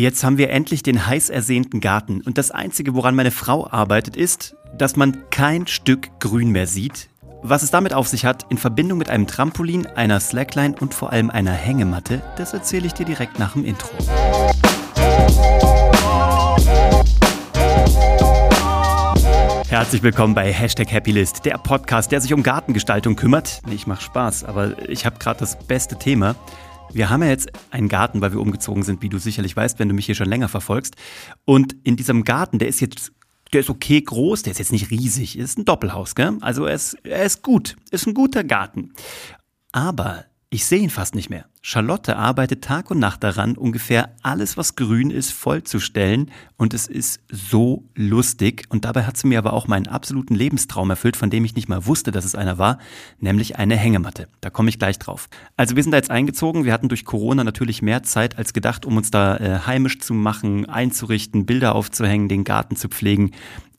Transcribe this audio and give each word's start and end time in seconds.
Jetzt 0.00 0.24
haben 0.24 0.38
wir 0.38 0.48
endlich 0.48 0.82
den 0.82 1.06
heiß 1.06 1.28
ersehnten 1.28 1.78
Garten. 1.78 2.22
Und 2.22 2.38
das 2.38 2.50
Einzige, 2.50 2.94
woran 2.94 3.14
meine 3.14 3.30
Frau 3.30 3.68
arbeitet, 3.70 4.16
ist, 4.16 4.56
dass 4.72 4.96
man 4.96 5.28
kein 5.28 5.66
Stück 5.66 6.08
Grün 6.20 6.52
mehr 6.52 6.66
sieht. 6.66 7.10
Was 7.42 7.62
es 7.62 7.70
damit 7.70 7.92
auf 7.92 8.08
sich 8.08 8.24
hat, 8.24 8.46
in 8.48 8.56
Verbindung 8.56 8.96
mit 8.96 9.10
einem 9.10 9.26
Trampolin, 9.26 9.86
einer 9.86 10.18
Slackline 10.18 10.74
und 10.80 10.94
vor 10.94 11.12
allem 11.12 11.28
einer 11.28 11.52
Hängematte, 11.52 12.22
das 12.38 12.54
erzähle 12.54 12.86
ich 12.86 12.94
dir 12.94 13.04
direkt 13.04 13.38
nach 13.38 13.52
dem 13.52 13.66
Intro. 13.66 13.90
Herzlich 19.68 20.02
willkommen 20.02 20.34
bei 20.34 20.50
Hashtag 20.50 20.90
Happylist, 20.90 21.44
der 21.44 21.58
Podcast, 21.58 22.10
der 22.10 22.22
sich 22.22 22.32
um 22.32 22.42
Gartengestaltung 22.42 23.16
kümmert. 23.16 23.60
Ich 23.70 23.86
mache 23.86 24.00
Spaß, 24.00 24.44
aber 24.44 24.88
ich 24.88 25.04
habe 25.04 25.18
gerade 25.18 25.40
das 25.40 25.58
beste 25.58 25.98
Thema. 25.98 26.36
Wir 26.92 27.10
haben 27.10 27.22
ja 27.22 27.28
jetzt 27.28 27.50
einen 27.70 27.88
Garten, 27.88 28.20
weil 28.20 28.32
wir 28.32 28.40
umgezogen 28.40 28.82
sind, 28.82 29.02
wie 29.02 29.08
du 29.08 29.18
sicherlich 29.18 29.56
weißt, 29.56 29.78
wenn 29.78 29.88
du 29.88 29.94
mich 29.94 30.06
hier 30.06 30.14
schon 30.14 30.28
länger 30.28 30.48
verfolgst. 30.48 30.96
Und 31.44 31.76
in 31.84 31.96
diesem 31.96 32.24
Garten, 32.24 32.58
der 32.58 32.68
ist 32.68 32.80
jetzt, 32.80 33.12
der 33.52 33.60
ist 33.60 33.70
okay 33.70 34.00
groß, 34.00 34.42
der 34.42 34.52
ist 34.52 34.58
jetzt 34.58 34.72
nicht 34.72 34.90
riesig, 34.90 35.38
ist 35.38 35.58
ein 35.58 35.64
Doppelhaus, 35.64 36.14
gell? 36.14 36.36
Also 36.40 36.64
er 36.66 36.74
ist, 36.74 36.94
er 37.04 37.24
ist 37.24 37.42
gut, 37.42 37.76
ist 37.90 38.06
ein 38.06 38.14
guter 38.14 38.44
Garten. 38.44 38.92
Aber 39.72 40.24
ich 40.50 40.66
sehe 40.66 40.80
ihn 40.80 40.90
fast 40.90 41.14
nicht 41.14 41.30
mehr. 41.30 41.49
Charlotte 41.62 42.16
arbeitet 42.16 42.64
Tag 42.64 42.90
und 42.90 42.98
Nacht 42.98 43.22
daran, 43.22 43.54
ungefähr 43.54 44.16
alles, 44.22 44.56
was 44.56 44.76
grün 44.76 45.10
ist, 45.10 45.32
vollzustellen. 45.32 46.30
Und 46.56 46.72
es 46.72 46.86
ist 46.86 47.20
so 47.30 47.84
lustig. 47.94 48.64
Und 48.70 48.86
dabei 48.86 49.04
hat 49.04 49.18
sie 49.18 49.26
mir 49.26 49.38
aber 49.38 49.52
auch 49.52 49.68
meinen 49.68 49.86
absoluten 49.86 50.34
Lebenstraum 50.34 50.88
erfüllt, 50.88 51.18
von 51.18 51.28
dem 51.28 51.44
ich 51.44 51.54
nicht 51.54 51.68
mal 51.68 51.84
wusste, 51.84 52.12
dass 52.12 52.24
es 52.24 52.34
einer 52.34 52.56
war, 52.56 52.78
nämlich 53.18 53.56
eine 53.56 53.76
Hängematte. 53.76 54.28
Da 54.40 54.48
komme 54.48 54.70
ich 54.70 54.78
gleich 54.78 54.98
drauf. 54.98 55.28
Also 55.58 55.76
wir 55.76 55.82
sind 55.82 55.92
da 55.92 55.98
jetzt 55.98 56.10
eingezogen. 56.10 56.64
Wir 56.64 56.72
hatten 56.72 56.88
durch 56.88 57.04
Corona 57.04 57.44
natürlich 57.44 57.82
mehr 57.82 58.02
Zeit 58.04 58.38
als 58.38 58.54
gedacht, 58.54 58.86
um 58.86 58.96
uns 58.96 59.10
da 59.10 59.36
äh, 59.36 59.60
heimisch 59.66 60.00
zu 60.00 60.14
machen, 60.14 60.66
einzurichten, 60.66 61.44
Bilder 61.44 61.74
aufzuhängen, 61.74 62.28
den 62.28 62.44
Garten 62.44 62.76
zu 62.76 62.88
pflegen. 62.88 63.32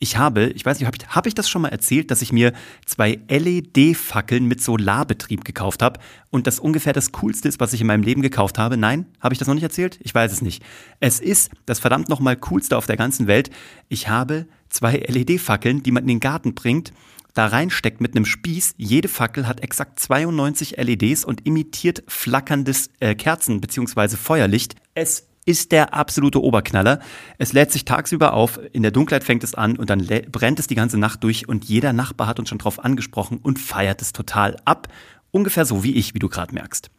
Ich 0.04 0.18
habe, 0.18 0.48
ich 0.48 0.66
weiß 0.66 0.80
nicht, 0.80 0.88
habe 0.88 0.98
ich, 1.00 1.08
hab 1.10 1.28
ich 1.28 1.36
das 1.36 1.48
schon 1.48 1.62
mal 1.62 1.68
erzählt, 1.68 2.10
dass 2.10 2.24
ich 2.24 2.34
mir 2.34 2.54
zwei 2.88 3.20
LED-Fackeln 3.30 4.48
mit 4.48 4.60
Solarbetrieb 4.60 5.46
gekauft 5.46 5.84
habe 5.84 6.00
und 6.32 6.48
das 6.48 6.60
ungefähr 6.60 6.92
das 6.92 7.12
Coolste 7.12 7.48
ist, 7.48 7.60
was 7.60 7.71
ich 7.74 7.82
in 7.82 7.88
meinem 7.88 8.04
Leben 8.04 8.22
gekauft 8.22 8.58
habe? 8.58 8.78
Nein? 8.78 9.06
Habe 9.20 9.34
ich 9.34 9.40
das 9.40 9.48
noch 9.48 9.56
nicht 9.56 9.64
erzählt? 9.64 10.00
Ich 10.02 10.14
weiß 10.14 10.32
es 10.32 10.42
nicht. 10.42 10.64
Es 11.00 11.20
ist 11.20 11.52
das 11.66 11.80
verdammt 11.80 12.10
nochmal 12.10 12.36
Coolste 12.36 12.78
auf 12.78 12.86
der 12.86 12.98
ganzen 12.98 13.28
Welt. 13.28 13.50
Ich 13.90 14.10
habe 14.10 14.48
zwei 14.70 14.98
LED-Fackeln, 14.98 15.84
die 15.84 15.92
man 15.92 16.04
in 16.04 16.10
den 16.10 16.20
Garten 16.20 16.56
bringt 16.56 16.94
da 17.34 17.48
reinsteckt 17.48 18.02
mit 18.02 18.16
einem 18.16 18.26
Spieß. 18.26 18.76
Jede 18.78 19.08
Fackel 19.08 19.48
hat 19.48 19.62
exakt 19.62 20.00
92 20.00 20.78
LEDs 20.78 21.26
und 21.26 21.46
imitiert 21.46 22.04
flackerndes 22.08 22.90
äh, 23.00 23.16
Kerzen- 23.16 23.62
bzw. 23.62 24.18
Feuerlicht. 24.18 24.76
Es 24.94 25.28
ist 25.46 25.72
der 25.72 25.94
absolute 25.94 26.42
Oberknaller. 26.42 27.00
Es 27.38 27.54
lädt 27.54 27.72
sich 27.72 27.86
tagsüber 27.86 28.34
auf, 28.34 28.60
in 28.74 28.84
der 28.84 28.92
Dunkelheit 28.92 29.24
fängt 29.24 29.44
es 29.44 29.56
an 29.56 29.76
und 29.76 29.90
dann 29.90 30.08
brennt 30.32 30.60
es 30.60 30.68
die 30.68 30.76
ganze 30.76 30.98
Nacht 30.98 31.24
durch 31.24 31.48
und 31.48 31.66
jeder 31.66 31.94
Nachbar 31.94 32.28
hat 32.28 32.40
uns 32.40 32.50
schon 32.50 32.60
drauf 32.60 32.84
angesprochen 32.84 33.40
und 33.42 33.58
feiert 33.58 34.02
es 34.02 34.14
total 34.14 34.58
ab. 34.66 34.88
Ungefähr 35.32 35.66
so 35.66 35.84
wie 35.84 35.96
ich, 35.96 36.14
wie 36.14 36.20
du 36.20 36.30
gerade 36.30 36.54
merkst. 36.54 36.92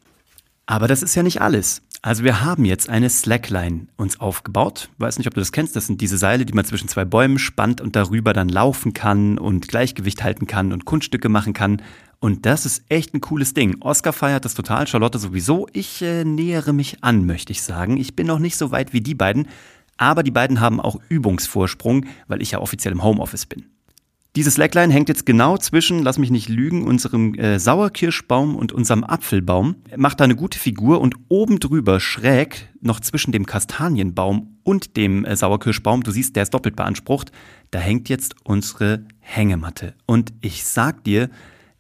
Aber 0.73 0.89
das 0.89 1.03
ist 1.03 1.15
ja 1.15 1.23
nicht 1.23 1.42
alles. 1.42 1.83
Also 2.01 2.25
wir 2.25 2.41
haben 2.41 2.65
jetzt 2.65 2.89
eine 2.89 3.11
Slackline 3.11 3.89
uns 3.98 4.19
aufgebaut. 4.19 4.89
Weiß 4.97 5.19
nicht, 5.19 5.27
ob 5.27 5.34
du 5.34 5.41
das 5.41 5.53
kennst. 5.53 5.77
Das 5.77 5.87
sind 5.87 6.01
diese 6.01 6.17
Seile, 6.17 6.47
die 6.47 6.55
man 6.55 6.65
zwischen 6.65 6.89
zwei 6.89 7.05
Bäumen 7.05 7.39
spannt 7.39 7.83
und 7.83 7.95
darüber 7.95 8.33
dann 8.33 8.48
laufen 8.48 8.95
kann 8.95 9.37
und 9.37 9.69
Gleichgewicht 9.69 10.25
halten 10.25 10.47
kann 10.47 10.73
und 10.73 10.87
Kunststücke 10.87 11.28
machen 11.28 11.53
kann. 11.53 11.83
Und 12.20 12.47
das 12.47 12.65
ist 12.65 12.84
echt 12.89 13.12
ein 13.12 13.20
cooles 13.20 13.53
Ding. 13.53 13.83
Oscar 13.83 14.15
feiert 14.15 14.47
das 14.47 14.55
total, 14.55 14.87
Charlotte 14.87 15.19
sowieso. 15.19 15.69
Ich 15.75 16.00
äh, 16.00 16.25
nähere 16.25 16.73
mich 16.73 17.05
an, 17.05 17.27
möchte 17.27 17.53
ich 17.53 17.61
sagen. 17.61 17.98
Ich 17.98 18.17
bin 18.17 18.27
noch 18.27 18.39
nicht 18.39 18.56
so 18.56 18.70
weit 18.70 18.95
wie 18.95 19.03
die 19.03 19.15
beiden, 19.15 19.48
aber 19.98 20.23
die 20.23 20.31
beiden 20.31 20.61
haben 20.61 20.81
auch 20.81 20.98
Übungsvorsprung, 21.11 22.06
weil 22.28 22.41
ich 22.41 22.53
ja 22.53 22.61
offiziell 22.61 22.93
im 22.93 23.03
Homeoffice 23.03 23.45
bin. 23.45 23.67
Diese 24.34 24.50
Slackline 24.50 24.91
hängt 24.91 25.11
jetzt 25.11 25.27
genau 25.27 25.58
zwischen, 25.58 26.02
lass 26.02 26.16
mich 26.16 26.30
nicht 26.30 26.48
lügen, 26.48 26.84
unserem 26.84 27.34
äh, 27.34 27.59
Sauerkirschbaum 27.59 28.56
und 28.56 28.72
unserem 28.72 29.04
Apfelbaum, 29.04 29.76
macht 29.94 30.20
da 30.20 30.25
eine 30.25 30.37
gute 30.37 30.59
Figur 30.59 31.03
und 31.03 31.16
oben 31.28 31.60
drüber 31.60 32.00
schräg, 32.00 32.71
noch 32.81 33.00
zwischen 33.00 33.32
dem 33.32 33.44
Kastanienbaum 33.44 34.56
und 34.62 34.97
dem 34.97 35.26
äh, 35.26 35.37
Sauerkirschbaum, 35.37 36.03
du 36.03 36.12
siehst, 36.12 36.34
der 36.34 36.44
ist 36.44 36.54
doppelt 36.54 36.76
beansprucht, 36.76 37.31
da 37.72 37.78
hängt 37.78 38.09
jetzt 38.09 38.34
unsere 38.42 39.04
Hängematte. 39.21 39.92
Und 40.06 40.32
ich 40.41 40.65
sag 40.65 41.04
dir, 41.04 41.28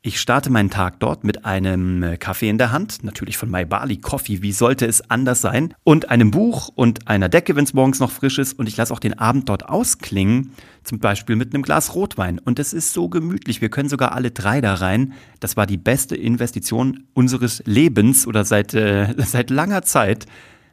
ich 0.04 0.20
starte 0.20 0.50
meinen 0.50 0.68
Tag 0.68 0.98
dort 0.98 1.22
mit 1.22 1.44
einem 1.44 2.02
äh, 2.02 2.16
Kaffee 2.16 2.48
in 2.48 2.58
der 2.58 2.72
Hand, 2.72 3.04
natürlich 3.04 3.36
von 3.36 3.48
My 3.48 3.64
Bali 3.64 3.98
Coffee, 3.98 4.42
wie 4.42 4.50
sollte 4.50 4.84
es 4.84 5.08
anders 5.10 5.40
sein, 5.40 5.74
und 5.84 6.10
einem 6.10 6.32
Buch 6.32 6.70
und 6.74 7.06
einer 7.06 7.28
Decke, 7.28 7.54
wenn 7.54 7.62
es 7.62 7.72
morgens 7.72 8.00
noch 8.00 8.10
frisch 8.10 8.38
ist, 8.38 8.58
und 8.58 8.68
ich 8.68 8.76
lasse 8.76 8.92
auch 8.92 8.98
den 8.98 9.16
Abend 9.16 9.48
dort 9.48 9.68
ausklingen, 9.68 10.54
zum 10.82 10.98
Beispiel 10.98 11.36
mit 11.36 11.54
einem 11.54 11.62
Glas 11.62 11.94
Rotwein. 11.94 12.40
Und 12.40 12.58
es 12.58 12.72
ist 12.72 12.92
so 12.92 13.08
gemütlich, 13.08 13.60
wir 13.60 13.68
können 13.68 13.88
sogar 13.88 14.10
alle 14.10 14.32
drei 14.32 14.60
da 14.60 14.74
rein. 14.74 15.12
Das 15.38 15.56
war 15.56 15.66
die 15.66 15.76
beste 15.76 16.16
Investition 16.16 17.04
unseres 17.14 17.62
Lebens 17.64 18.26
oder 18.26 18.44
seit, 18.44 18.74
äh, 18.74 19.14
seit 19.18 19.50
langer 19.50 19.82
Zeit. 19.82 20.26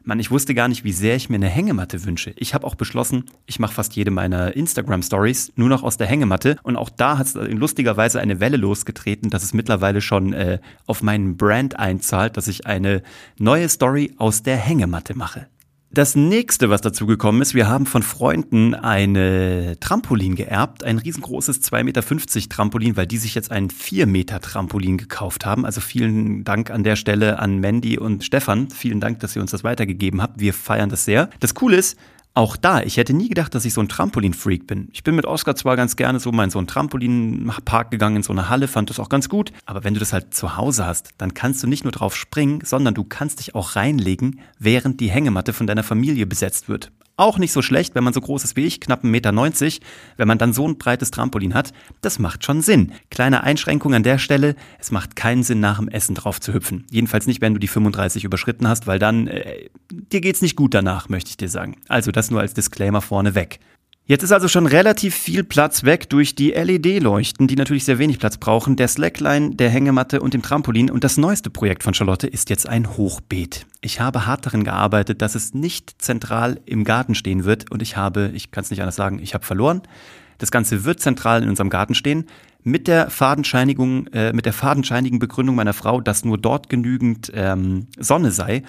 Mann, 0.04 0.20
ich 0.20 0.32
wusste 0.32 0.54
gar 0.54 0.68
nicht, 0.68 0.84
wie 0.84 0.92
sehr 0.92 1.16
ich 1.16 1.30
mir 1.30 1.36
eine 1.36 1.50
Hängematte 1.50 2.04
wünsche. 2.06 2.34
Ich 2.36 2.54
habe 2.54 2.66
auch 2.66 2.76
beschlossen, 2.76 3.26
ich 3.46 3.60
mache 3.60 3.74
fast 3.74 3.96
jede 3.96 4.12
meiner 4.12 4.56
Instagram-Stories 4.56 5.54
nur 5.56 5.70
noch 5.70 5.84
aus 5.84 5.98
der 5.98 6.08
Hängematte. 6.08 6.58
Und 6.64 6.76
auch 6.76 6.90
da 6.90 7.18
hat 7.18 7.28
es 7.28 7.34
lustigerweise 7.36 8.20
eine 8.20 8.40
Welle 8.40 8.58
losgetreten, 8.58 9.30
dass 9.30 9.44
es 9.44 9.54
mittlerweile 9.54 10.02
schon 10.02 10.34
äh, 10.34 10.60
auf 10.86 11.04
meinen 11.04 11.38
Brand 11.38 11.78
einzahlt, 11.78 12.38
dass 12.38 12.48
ich 12.48 12.66
eine 12.66 13.04
neue 13.38 13.70
Story 13.70 14.14
aus 14.18 14.44
der 14.44 14.58
Hängematte 14.58 15.16
mache. 15.16 15.48
Das 15.91 16.16
nächste, 16.16 16.69
was 16.69 16.81
dazu 16.81 17.07
gekommen 17.07 17.41
ist, 17.41 17.55
wir 17.55 17.67
haben 17.67 17.88
von 17.88 18.03
Freunden 18.03 18.75
eine 18.75 19.75
Trampolin 19.79 20.35
geerbt, 20.35 20.83
ein 20.83 21.00
riesengroßes 21.00 21.63
2,50 21.63 21.83
Meter 21.83 22.47
Trampolin, 22.47 22.95
weil 22.95 23.07
die 23.07 23.17
sich 23.17 23.33
jetzt 23.33 23.51
ein 23.51 23.72
4 23.72 24.05
Meter 24.05 24.39
Trampolin 24.39 25.00
gekauft 25.00 25.47
haben. 25.47 25.66
Also 25.66 25.81
vielen 25.81 26.44
Dank 26.44 26.69
an 26.69 26.83
der 26.83 26.95
Stelle 26.95 27.39
an 27.39 27.59
Mandy 27.59 27.97
und 27.97 28.23
Stefan. 28.23 28.69
Vielen 28.69 29.00
Dank, 29.00 29.19
dass 29.22 29.35
ihr 29.35 29.41
uns 29.41 29.50
das 29.50 29.63
weitergegeben 29.63 30.22
habt. 30.22 30.39
Wir 30.39 30.53
feiern 30.53 30.89
das 30.89 31.05
sehr. 31.05 31.31
Das 31.39 31.55
Coole 31.55 31.77
ist, 31.77 31.97
auch 32.39 32.55
da, 32.55 32.81
ich 32.81 32.95
hätte 32.95 33.13
nie 33.13 33.27
gedacht, 33.27 33.53
dass 33.53 33.66
ich 33.66 33.73
so 33.73 33.81
ein 33.81 33.89
Trampolin-Freak 33.89 34.66
bin. 34.66 34.88
Ich 34.94 35.03
bin 35.03 35.13
mit 35.13 35.25
Oscar 35.25 35.57
zwar 35.57 35.75
ganz 35.75 35.97
gerne 35.97 36.22
so 36.22 36.31
mal 36.31 36.45
in 36.45 36.50
so 36.50 36.57
einen 36.57 36.67
Trampolinpark 36.67 37.91
gegangen, 37.91 38.16
in 38.16 38.23
so 38.23 38.31
eine 38.31 38.47
Halle, 38.47 38.69
fand 38.69 38.89
das 38.89 38.97
auch 38.97 39.09
ganz 39.09 39.27
gut. 39.27 39.51
Aber 39.66 39.83
wenn 39.83 39.94
du 39.94 40.00
das 40.00 40.13
halt 40.13 40.33
zu 40.33 40.55
Hause 40.55 40.85
hast, 40.85 41.09
dann 41.17 41.33
kannst 41.33 41.61
du 41.61 41.67
nicht 41.67 41.83
nur 41.83 41.91
drauf 41.91 42.16
springen, 42.16 42.61
sondern 42.63 42.94
du 42.94 43.03
kannst 43.03 43.39
dich 43.39 43.55
auch 43.55 43.75
reinlegen, 43.75 44.39
während 44.57 45.01
die 45.01 45.11
Hängematte 45.11 45.51
von 45.51 45.67
deiner 45.67 45.83
Familie 45.83 46.25
besetzt 46.25 46.69
wird. 46.69 46.94
Auch 47.17 47.38
nicht 47.38 47.51
so 47.51 47.61
schlecht, 47.61 47.95
wenn 47.95 48.05
man 48.05 48.13
so 48.13 48.22
groß 48.22 48.45
ist 48.45 48.56
wie 48.56 48.66
ich, 48.66 48.79
knapp 48.79 49.03
1,90 49.03 49.03
Meter, 49.09 49.85
wenn 50.16 50.27
man 50.29 50.38
dann 50.38 50.53
so 50.53 50.66
ein 50.66 50.77
breites 50.77 51.11
Trampolin 51.11 51.53
hat. 51.53 51.73
Das 52.00 52.17
macht 52.17 52.45
schon 52.45 52.61
Sinn. 52.61 52.94
Kleine 53.11 53.44
Einschränkung 53.44 53.94
an 53.94 54.03
der 54.03 54.17
Stelle, 54.19 54.56
es 54.79 54.91
macht 54.91 55.17
keinen 55.17 55.44
Sinn, 55.44 55.59
nach 55.59 55.79
dem 55.79 55.89
Essen 55.89 56.16
drauf 56.16 56.39
zu 56.39 56.53
hüpfen. 56.53 56.85
Jedenfalls 56.89 57.27
nicht, 57.27 57.41
wenn 57.41 57.53
du 57.53 57.59
die 57.59 57.67
35 57.67 58.23
überschritten 58.23 58.69
hast, 58.69 58.88
weil 58.88 59.00
dann, 59.00 59.27
äh, 59.27 59.69
dir 60.12 60.22
geht's 60.22 60.42
nicht 60.42 60.56
gut 60.56 60.74
danach, 60.74 61.09
möchte 61.09 61.30
ich 61.30 61.38
dir 61.38 61.50
sagen. 61.50 61.78
Also 61.88 62.12
das 62.12 62.31
nur 62.31 62.42
als 62.42 62.53
Disclaimer 62.53 63.02
vorne 63.02 63.36
weg. 63.36 63.59
Jetzt 64.09 64.24
ist 64.24 64.31
also 64.31 64.47
schon 64.47 64.66
relativ 64.66 65.14
viel 65.14 65.44
Platz 65.44 65.84
weg 65.84 66.09
durch 66.09 66.34
die 66.34 66.50
LED-Leuchten, 66.50 67.46
die 67.46 67.56
natürlich 67.56 67.86
sehr 67.86 68.00
wenig 68.00 68.18
Platz 68.18 68.38
brauchen, 68.38 68.75
der 68.75 68.88
Slackline, 68.88 69.52
der 69.52 69.69
Hängematte 69.69 70.19
und 70.19 70.34
dem 70.34 70.42
Trampolin. 70.42 70.90
Und 70.90 71.03
das 71.03 71.18
neueste 71.18 71.52
Projekt 71.52 71.84
von 71.84 71.94
Charlotte 71.94 72.25
ist 72.25 72.50
jetzt 72.50 72.68
ein 72.68 72.98
Hochbeet. 72.98 73.68
Ich 73.81 74.00
habe 74.00 74.25
hart 74.25 74.48
darin 74.48 74.64
gearbeitet, 74.64 75.22
dass 75.22 75.36
es 75.36 75.53
nicht 75.53 76.02
zentral 76.02 76.59
im 76.66 76.86
Garten 76.86 77.14
stehen 77.14 77.44
wird. 77.44 77.69
Und 77.69 77.84
ich 77.84 77.98
habe, 77.98 78.31
ich 78.34 78.50
kann 78.50 78.64
es 78.64 78.72
nicht 78.72 78.81
anders 78.81 78.96
sagen, 78.96 79.19
ich 79.22 79.36
habe 79.36 79.46
verloren. 79.46 79.84
Das 80.40 80.50
Ganze 80.50 80.86
wird 80.86 81.00
zentral 81.00 81.44
in 81.44 81.50
unserem 81.50 81.69
Garten 81.69 81.94
stehen. 81.94 82.25
Mit 82.64 82.88
der 82.88 83.12
fadenscheinigung, 83.12 84.08
äh, 84.08 84.34
mit 84.34 84.48
der 84.48 84.53
fadenscheinigen 84.53 85.19
Begründung 85.19 85.56
meiner 85.56 85.74
Frau, 85.74 86.02
dass 86.02 86.25
nur 86.25 86.40
dort 86.40 86.68
genügend 86.68 87.31
ähm, 87.36 87.86
Sonne 88.00 88.31
sei. 88.31 88.64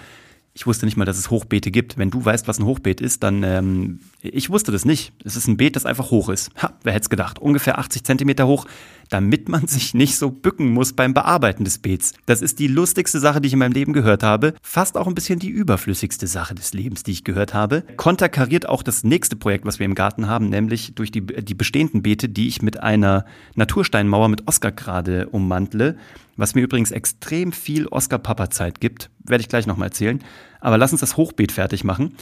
Ich 0.53 0.67
wusste 0.67 0.85
nicht 0.85 0.97
mal, 0.97 1.05
dass 1.05 1.17
es 1.17 1.29
Hochbeete 1.29 1.71
gibt. 1.71 1.97
Wenn 1.97 2.11
du 2.11 2.23
weißt, 2.23 2.47
was 2.47 2.59
ein 2.59 2.65
Hochbeet 2.65 2.99
ist, 2.99 3.23
dann 3.23 3.43
ähm, 3.43 3.99
ich 4.21 4.49
wusste 4.49 4.71
das 4.71 4.83
nicht. 4.83 5.13
Es 5.23 5.35
ist 5.35 5.47
ein 5.47 5.57
Beet, 5.57 5.75
das 5.75 5.85
einfach 5.85 6.11
hoch 6.11 6.29
ist. 6.29 6.51
Ha, 6.61 6.73
wer 6.83 6.93
hätte 6.93 7.03
es 7.03 7.09
gedacht? 7.09 7.39
Ungefähr 7.39 7.79
80 7.79 8.03
Zentimeter 8.03 8.47
hoch, 8.47 8.65
damit 9.09 9.47
man 9.47 9.67
sich 9.67 9.93
nicht 9.93 10.17
so 10.17 10.29
bücken 10.29 10.69
muss 10.73 10.93
beim 10.93 11.13
Bearbeiten 11.13 11.63
des 11.63 11.79
Beets. 11.79 12.13
Das 12.25 12.41
ist 12.41 12.59
die 12.59 12.67
lustigste 12.67 13.19
Sache, 13.19 13.39
die 13.39 13.47
ich 13.47 13.53
in 13.53 13.59
meinem 13.59 13.71
Leben 13.71 13.93
gehört 13.93 14.23
habe. 14.23 14.53
Fast 14.61 14.97
auch 14.97 15.07
ein 15.07 15.15
bisschen 15.15 15.39
die 15.39 15.49
überflüssigste 15.49 16.27
Sache 16.27 16.53
des 16.53 16.73
Lebens, 16.73 17.03
die 17.03 17.11
ich 17.11 17.23
gehört 17.23 17.53
habe. 17.53 17.83
Konterkariert 17.95 18.67
auch 18.67 18.83
das 18.83 19.05
nächste 19.05 19.37
Projekt, 19.37 19.65
was 19.65 19.79
wir 19.79 19.85
im 19.85 19.95
Garten 19.95 20.27
haben, 20.27 20.49
nämlich 20.49 20.93
durch 20.95 21.11
die, 21.11 21.25
die 21.25 21.55
bestehenden 21.55 22.01
Beete, 22.03 22.27
die 22.27 22.49
ich 22.49 22.61
mit 22.61 22.79
einer 22.79 23.25
Natursteinmauer 23.55 24.27
mit 24.27 24.47
Oscar 24.47 24.71
gerade 24.71 25.29
ummantle. 25.29 25.97
Was 26.41 26.55
mir 26.55 26.61
übrigens 26.61 26.89
extrem 26.89 27.51
viel 27.51 27.85
Oscar-Papa-Zeit 27.85 28.81
gibt. 28.81 29.11
Werde 29.19 29.43
ich 29.43 29.47
gleich 29.47 29.67
nochmal 29.67 29.89
erzählen. 29.89 30.23
Aber 30.59 30.79
lass 30.79 30.91
uns 30.91 31.01
das 31.01 31.15
Hochbeet 31.15 31.51
fertig 31.51 31.83
machen. 31.83 32.15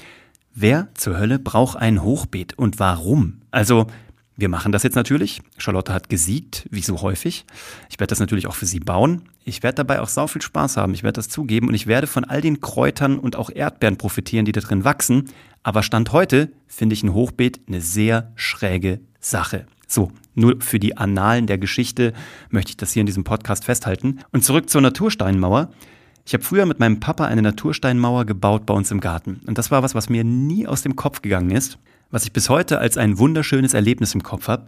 Wer 0.53 0.89
zur 0.93 1.17
Hölle 1.17 1.39
braucht 1.39 1.77
ein 1.77 2.03
Hochbeet 2.03 2.57
und 2.57 2.79
warum? 2.79 3.39
Also, 3.49 3.87
Wir 4.39 4.47
machen 4.47 4.71
das 4.71 4.83
jetzt 4.83 4.95
natürlich. 4.95 5.41
Charlotte 5.57 5.93
hat 5.93 6.07
gesiegt, 6.07 6.65
wie 6.71 6.81
so 6.81 7.01
häufig. 7.01 7.45
Ich 7.89 7.99
werde 7.99 8.11
das 8.11 8.21
natürlich 8.21 8.47
auch 8.47 8.55
für 8.55 8.65
sie 8.65 8.79
bauen. 8.79 9.23
Ich 9.43 9.63
werde 9.63 9.75
dabei 9.75 9.99
auch 9.99 10.07
sau 10.07 10.27
viel 10.27 10.41
Spaß 10.41 10.77
haben. 10.77 10.93
Ich 10.93 11.03
werde 11.03 11.17
das 11.17 11.27
zugeben 11.27 11.67
und 11.67 11.73
ich 11.73 11.87
werde 11.87 12.07
von 12.07 12.23
all 12.23 12.39
den 12.39 12.61
Kräutern 12.61 13.19
und 13.19 13.35
auch 13.35 13.49
Erdbeeren 13.49 13.97
profitieren, 13.97 14.45
die 14.45 14.53
da 14.53 14.61
drin 14.61 14.85
wachsen. 14.85 15.29
Aber 15.61 15.83
Stand 15.83 16.13
heute 16.13 16.53
finde 16.67 16.93
ich 16.93 17.03
ein 17.03 17.13
Hochbeet 17.13 17.59
eine 17.67 17.81
sehr 17.81 18.31
schräge 18.35 19.01
Sache. 19.19 19.65
So, 19.87 20.11
nur 20.39 20.55
für 20.59 20.79
die 20.79 20.97
Annalen 20.97 21.47
der 21.47 21.57
Geschichte 21.57 22.13
möchte 22.49 22.71
ich 22.71 22.77
das 22.77 22.93
hier 22.93 23.01
in 23.01 23.07
diesem 23.07 23.23
Podcast 23.23 23.65
festhalten. 23.65 24.19
Und 24.31 24.43
zurück 24.43 24.69
zur 24.69 24.81
Natursteinmauer. 24.81 25.69
Ich 26.25 26.33
habe 26.33 26.43
früher 26.43 26.65
mit 26.65 26.79
meinem 26.79 26.99
Papa 26.99 27.25
eine 27.25 27.41
Natursteinmauer 27.41 28.25
gebaut 28.25 28.65
bei 28.65 28.73
uns 28.73 28.91
im 28.91 28.99
Garten. 28.99 29.41
Und 29.45 29.57
das 29.57 29.71
war 29.71 29.83
was, 29.83 29.95
was 29.95 30.09
mir 30.09 30.23
nie 30.23 30.67
aus 30.67 30.81
dem 30.81 30.95
Kopf 30.95 31.21
gegangen 31.21 31.51
ist 31.51 31.79
was 32.11 32.23
ich 32.23 32.33
bis 32.33 32.49
heute 32.49 32.79
als 32.79 32.97
ein 32.97 33.17
wunderschönes 33.17 33.73
Erlebnis 33.73 34.13
im 34.15 34.23
Kopf 34.23 34.47
habe, 34.47 34.67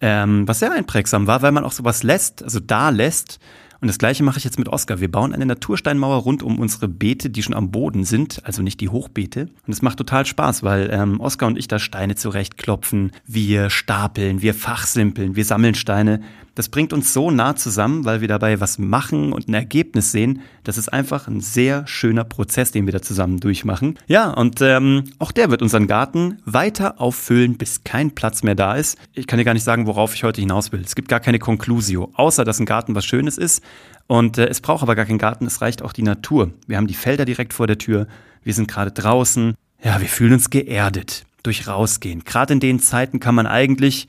ähm, 0.00 0.46
was 0.46 0.60
sehr 0.60 0.72
einprägsam 0.72 1.26
war, 1.26 1.42
weil 1.42 1.52
man 1.52 1.64
auch 1.64 1.72
sowas 1.72 2.02
lässt, 2.02 2.42
also 2.42 2.60
da 2.60 2.90
lässt. 2.90 3.38
Und 3.80 3.88
das 3.88 3.98
gleiche 3.98 4.22
mache 4.22 4.38
ich 4.38 4.44
jetzt 4.44 4.58
mit 4.58 4.68
Oscar. 4.68 5.00
Wir 5.00 5.10
bauen 5.10 5.32
eine 5.32 5.46
Natursteinmauer 5.46 6.16
rund 6.16 6.42
um 6.42 6.58
unsere 6.58 6.88
Beete, 6.88 7.30
die 7.30 7.42
schon 7.42 7.54
am 7.54 7.70
Boden 7.70 8.04
sind, 8.04 8.44
also 8.44 8.62
nicht 8.62 8.80
die 8.80 8.88
Hochbeete. 8.88 9.48
Und 9.66 9.72
es 9.72 9.82
macht 9.82 9.98
total 9.98 10.26
Spaß, 10.26 10.62
weil 10.62 10.90
ähm, 10.92 11.20
Oscar 11.20 11.46
und 11.46 11.58
ich 11.58 11.68
da 11.68 11.78
Steine 11.78 12.14
zurechtklopfen, 12.14 13.12
wir 13.26 13.70
stapeln, 13.70 14.42
wir 14.42 14.54
fachsimpeln, 14.54 15.36
wir 15.36 15.44
sammeln 15.44 15.74
Steine. 15.74 16.20
Das 16.56 16.70
bringt 16.70 16.94
uns 16.94 17.12
so 17.12 17.30
nah 17.30 17.54
zusammen, 17.54 18.06
weil 18.06 18.22
wir 18.22 18.28
dabei 18.28 18.60
was 18.60 18.78
machen 18.78 19.34
und 19.34 19.46
ein 19.46 19.52
Ergebnis 19.52 20.10
sehen. 20.10 20.40
Das 20.64 20.78
ist 20.78 20.90
einfach 20.90 21.28
ein 21.28 21.42
sehr 21.42 21.86
schöner 21.86 22.24
Prozess, 22.24 22.72
den 22.72 22.86
wir 22.86 22.94
da 22.94 23.02
zusammen 23.02 23.38
durchmachen. 23.40 23.98
Ja, 24.06 24.30
und 24.30 24.62
ähm, 24.62 25.04
auch 25.18 25.32
der 25.32 25.50
wird 25.50 25.60
unseren 25.60 25.86
Garten 25.86 26.38
weiter 26.46 26.98
auffüllen, 26.98 27.58
bis 27.58 27.84
kein 27.84 28.12
Platz 28.12 28.42
mehr 28.42 28.54
da 28.54 28.74
ist. 28.74 28.96
Ich 29.12 29.26
kann 29.26 29.38
dir 29.38 29.44
gar 29.44 29.52
nicht 29.52 29.64
sagen, 29.64 29.86
worauf 29.86 30.14
ich 30.14 30.24
heute 30.24 30.40
hinaus 30.40 30.72
will. 30.72 30.80
Es 30.80 30.94
gibt 30.94 31.10
gar 31.10 31.20
keine 31.20 31.38
Conclusio, 31.38 32.10
außer 32.14 32.46
dass 32.46 32.58
ein 32.58 32.64
Garten 32.64 32.94
was 32.94 33.04
Schönes 33.04 33.36
ist. 33.36 33.62
Und 34.06 34.38
äh, 34.38 34.46
es 34.46 34.62
braucht 34.62 34.82
aber 34.82 34.96
gar 34.96 35.04
keinen 35.04 35.18
Garten, 35.18 35.44
es 35.44 35.60
reicht 35.60 35.82
auch 35.82 35.92
die 35.92 36.02
Natur. 36.02 36.52
Wir 36.66 36.78
haben 36.78 36.86
die 36.86 36.94
Felder 36.94 37.26
direkt 37.26 37.52
vor 37.52 37.66
der 37.66 37.76
Tür, 37.76 38.06
wir 38.42 38.54
sind 38.54 38.66
gerade 38.66 38.92
draußen. 38.92 39.54
Ja, 39.84 40.00
wir 40.00 40.08
fühlen 40.08 40.32
uns 40.32 40.48
geerdet 40.48 41.26
durch 41.42 41.68
Rausgehen. 41.68 42.24
Gerade 42.24 42.54
in 42.54 42.60
den 42.60 42.80
Zeiten 42.80 43.20
kann 43.20 43.34
man 43.34 43.46
eigentlich 43.46 44.08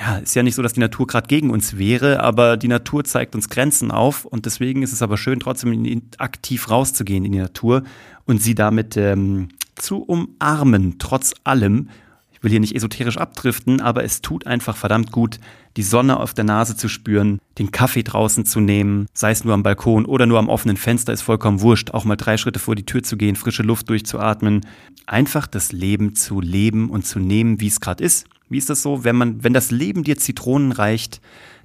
ja, 0.00 0.16
ist 0.16 0.34
ja 0.34 0.42
nicht 0.42 0.54
so, 0.54 0.62
dass 0.62 0.72
die 0.72 0.80
Natur 0.80 1.06
gerade 1.06 1.26
gegen 1.26 1.50
uns 1.50 1.76
wäre, 1.76 2.20
aber 2.20 2.56
die 2.56 2.68
Natur 2.68 3.04
zeigt 3.04 3.34
uns 3.34 3.50
Grenzen 3.50 3.90
auf 3.90 4.24
und 4.24 4.46
deswegen 4.46 4.82
ist 4.82 4.94
es 4.94 5.02
aber 5.02 5.18
schön, 5.18 5.40
trotzdem 5.40 6.02
aktiv 6.16 6.70
rauszugehen 6.70 7.24
in 7.26 7.32
die 7.32 7.38
Natur 7.38 7.82
und 8.24 8.42
sie 8.42 8.54
damit 8.54 8.96
ähm, 8.96 9.48
zu 9.74 10.02
umarmen, 10.02 10.96
trotz 10.98 11.34
allem. 11.44 11.90
Ich 12.32 12.42
will 12.42 12.50
hier 12.50 12.60
nicht 12.60 12.74
esoterisch 12.74 13.18
abdriften, 13.18 13.82
aber 13.82 14.02
es 14.02 14.22
tut 14.22 14.46
einfach 14.46 14.74
verdammt 14.74 15.12
gut, 15.12 15.38
die 15.76 15.82
Sonne 15.82 16.18
auf 16.18 16.32
der 16.32 16.44
Nase 16.44 16.74
zu 16.74 16.88
spüren, 16.88 17.38
den 17.58 17.70
Kaffee 17.70 18.02
draußen 18.02 18.46
zu 18.46 18.60
nehmen, 18.60 19.06
sei 19.12 19.32
es 19.32 19.44
nur 19.44 19.52
am 19.52 19.62
Balkon 19.62 20.06
oder 20.06 20.24
nur 20.24 20.38
am 20.38 20.48
offenen 20.48 20.78
Fenster, 20.78 21.12
ist 21.12 21.20
vollkommen 21.20 21.60
wurscht, 21.60 21.90
auch 21.90 22.06
mal 22.06 22.16
drei 22.16 22.38
Schritte 22.38 22.58
vor 22.58 22.74
die 22.74 22.86
Tür 22.86 23.02
zu 23.02 23.18
gehen, 23.18 23.36
frische 23.36 23.62
Luft 23.62 23.90
durchzuatmen, 23.90 24.62
einfach 25.04 25.46
das 25.46 25.72
Leben 25.72 26.14
zu 26.14 26.40
leben 26.40 26.88
und 26.88 27.04
zu 27.04 27.18
nehmen, 27.18 27.60
wie 27.60 27.66
es 27.66 27.80
gerade 27.80 28.02
ist 28.02 28.26
wie 28.50 28.58
ist 28.58 28.68
das 28.68 28.82
so, 28.82 29.04
wenn 29.04 29.16
man, 29.16 29.42
wenn 29.42 29.54
das 29.54 29.70
Leben 29.70 30.04
dir 30.04 30.18
Zitronen 30.18 30.72
reicht, 30.72 31.20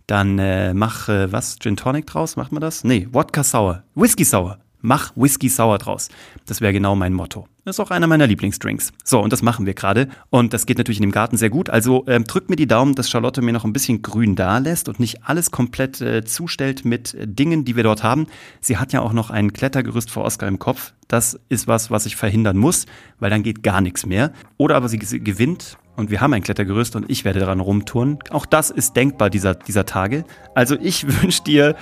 dann 0.07 0.39
äh, 0.39 0.73
mach 0.73 1.09
äh, 1.09 1.31
was, 1.31 1.57
Gin 1.59 1.75
Tonic 1.75 2.05
draus, 2.05 2.35
macht 2.35 2.51
man 2.51 2.61
das? 2.61 2.83
Nee, 2.83 3.07
Wodka 3.11 3.43
Sour, 3.43 3.83
Whisky 3.95 4.23
Sour. 4.23 4.59
Mach 4.81 5.13
Whisky 5.15 5.49
Sour 5.49 5.79
draus. 5.79 6.09
Das 6.45 6.61
wäre 6.61 6.71
genau 6.71 6.95
mein 6.95 7.11
Motto. 7.11 7.47
Das 7.63 7.77
ist 7.77 7.79
auch 7.79 7.89
einer 7.89 8.05
meiner 8.05 8.27
Lieblingsdrinks. 8.27 8.93
So, 9.03 9.19
und 9.19 9.33
das 9.33 9.41
machen 9.41 9.65
wir 9.65 9.73
gerade. 9.73 10.09
Und 10.29 10.53
das 10.53 10.67
geht 10.67 10.77
natürlich 10.77 10.99
in 10.99 11.07
dem 11.07 11.11
Garten 11.11 11.37
sehr 11.37 11.49
gut. 11.49 11.71
Also 11.71 12.03
ähm, 12.05 12.25
drückt 12.25 12.51
mir 12.51 12.55
die 12.55 12.67
Daumen, 12.67 12.93
dass 12.93 13.09
Charlotte 13.09 13.41
mir 13.41 13.51
noch 13.51 13.65
ein 13.65 13.73
bisschen 13.73 14.03
grün 14.03 14.35
da 14.35 14.59
lässt 14.59 14.87
und 14.87 14.99
nicht 14.99 15.23
alles 15.23 15.49
komplett 15.49 16.01
äh, 16.01 16.23
zustellt 16.23 16.85
mit 16.85 17.15
äh, 17.15 17.27
Dingen, 17.27 17.65
die 17.65 17.75
wir 17.75 17.81
dort 17.81 18.03
haben. 18.03 18.27
Sie 18.61 18.77
hat 18.77 18.93
ja 18.93 19.01
auch 19.01 19.13
noch 19.13 19.31
ein 19.31 19.53
Klettergerüst 19.53 20.11
vor 20.11 20.23
Oscar 20.23 20.47
im 20.47 20.59
Kopf. 20.59 20.93
Das 21.07 21.39
ist 21.49 21.67
was, 21.67 21.89
was 21.89 22.05
ich 22.05 22.15
verhindern 22.15 22.57
muss, 22.57 22.85
weil 23.19 23.31
dann 23.31 23.41
geht 23.41 23.63
gar 23.63 23.81
nichts 23.81 24.05
mehr. 24.05 24.31
Oder 24.57 24.75
aber 24.75 24.87
sie 24.87 24.99
gewinnt 24.99 25.79
und 25.95 26.11
wir 26.11 26.21
haben 26.21 26.33
ein 26.33 26.41
Klettergerüst 26.41 26.95
und 26.95 27.09
ich 27.09 27.25
werde 27.25 27.39
daran 27.39 27.59
rumtouren. 27.59 28.19
Auch 28.29 28.45
das 28.45 28.69
ist 28.69 28.95
denkbar 28.95 29.29
dieser, 29.29 29.55
dieser 29.55 29.85
Tage. 29.85 30.25
Also 30.53 30.75
ich 30.79 31.05
wünsche 31.21 31.43
dir 31.43 31.75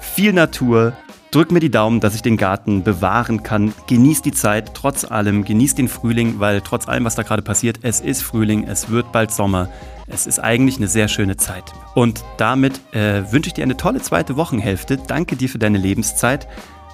viel 0.00 0.32
Natur. 0.32 0.92
Drück 1.30 1.50
mir 1.50 1.60
die 1.60 1.70
Daumen, 1.70 2.00
dass 2.00 2.14
ich 2.14 2.22
den 2.22 2.36
Garten 2.36 2.82
bewahren 2.82 3.42
kann. 3.42 3.74
Genieß 3.88 4.22
die 4.22 4.32
Zeit, 4.32 4.72
trotz 4.74 5.04
allem. 5.04 5.44
Genieß 5.44 5.74
den 5.74 5.88
Frühling, 5.88 6.38
weil 6.38 6.60
trotz 6.60 6.88
allem, 6.88 7.04
was 7.04 7.16
da 7.16 7.22
gerade 7.22 7.42
passiert, 7.42 7.80
es 7.82 8.00
ist 8.00 8.22
Frühling, 8.22 8.64
es 8.64 8.90
wird 8.90 9.12
bald 9.12 9.32
Sommer. 9.32 9.68
Es 10.06 10.26
ist 10.26 10.38
eigentlich 10.38 10.76
eine 10.76 10.86
sehr 10.86 11.08
schöne 11.08 11.36
Zeit. 11.36 11.64
Und 11.94 12.24
damit 12.36 12.80
äh, 12.94 13.24
wünsche 13.32 13.48
ich 13.48 13.54
dir 13.54 13.64
eine 13.64 13.76
tolle 13.76 14.00
zweite 14.00 14.36
Wochenhälfte. 14.36 14.98
Danke 14.98 15.34
dir 15.34 15.48
für 15.48 15.58
deine 15.58 15.78
Lebenszeit. 15.78 16.46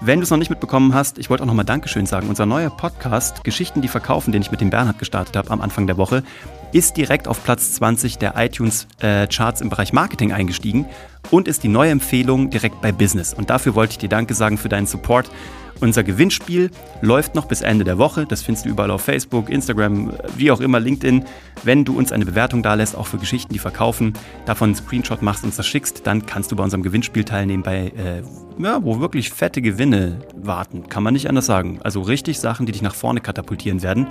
Wenn 0.04 0.18
du 0.18 0.24
es 0.24 0.30
noch 0.30 0.38
nicht 0.38 0.50
mitbekommen 0.50 0.94
hast, 0.94 1.18
ich 1.18 1.30
wollte 1.30 1.44
auch 1.44 1.46
nochmal 1.46 1.64
Dankeschön 1.64 2.06
sagen. 2.06 2.28
Unser 2.28 2.44
neuer 2.44 2.70
Podcast, 2.70 3.44
Geschichten, 3.44 3.82
die 3.82 3.88
verkaufen, 3.88 4.32
den 4.32 4.42
ich 4.42 4.50
mit 4.50 4.60
dem 4.60 4.68
Bernhard 4.68 4.98
gestartet 4.98 5.36
habe 5.36 5.52
am 5.52 5.60
Anfang 5.60 5.86
der 5.86 5.96
Woche, 5.96 6.24
ist 6.72 6.96
direkt 6.96 7.28
auf 7.28 7.44
Platz 7.44 7.74
20 7.74 8.18
der 8.18 8.34
iTunes-Charts 8.36 9.60
äh, 9.60 9.64
im 9.64 9.70
Bereich 9.70 9.92
Marketing 9.92 10.32
eingestiegen 10.32 10.86
und 11.30 11.46
ist 11.46 11.62
die 11.62 11.68
neue 11.68 11.90
Empfehlung 11.90 12.50
direkt 12.50 12.80
bei 12.80 12.90
Business. 12.90 13.32
Und 13.32 13.48
dafür 13.48 13.76
wollte 13.76 13.92
ich 13.92 13.98
dir 13.98 14.08
Danke 14.08 14.34
sagen 14.34 14.58
für 14.58 14.68
deinen 14.68 14.88
Support. 14.88 15.30
Unser 15.80 16.04
Gewinnspiel 16.04 16.70
läuft 17.00 17.34
noch 17.34 17.46
bis 17.46 17.60
Ende 17.60 17.84
der 17.84 17.98
Woche. 17.98 18.26
Das 18.26 18.42
findest 18.42 18.66
du 18.66 18.70
überall 18.70 18.90
auf 18.90 19.02
Facebook, 19.02 19.50
Instagram, 19.50 20.12
wie 20.36 20.50
auch 20.50 20.60
immer, 20.60 20.80
LinkedIn. 20.80 21.24
Wenn 21.64 21.84
du 21.84 21.96
uns 21.96 22.12
eine 22.12 22.24
Bewertung 22.24 22.62
da 22.62 22.74
lässt, 22.74 22.96
auch 22.96 23.06
für 23.06 23.18
Geschichten, 23.18 23.52
die 23.52 23.58
verkaufen, 23.58 24.12
davon 24.46 24.70
einen 24.70 24.74
Screenshot 24.76 25.22
machst 25.22 25.44
und 25.44 25.56
das 25.56 25.66
schickst, 25.66 26.06
dann 26.06 26.26
kannst 26.26 26.52
du 26.52 26.56
bei 26.56 26.64
unserem 26.64 26.82
Gewinnspiel 26.82 27.24
teilnehmen, 27.24 27.62
bei, 27.62 27.92
äh, 27.96 28.22
ja, 28.62 28.78
wo 28.82 29.00
wirklich 29.00 29.30
fette 29.30 29.62
Gewinne 29.62 30.20
warten. 30.36 30.88
Kann 30.88 31.02
man 31.02 31.14
nicht 31.14 31.28
anders 31.28 31.46
sagen. 31.46 31.80
Also 31.82 32.00
richtig 32.00 32.38
Sachen, 32.38 32.66
die 32.66 32.72
dich 32.72 32.82
nach 32.82 32.94
vorne 32.94 33.20
katapultieren 33.20 33.82
werden. 33.82 34.06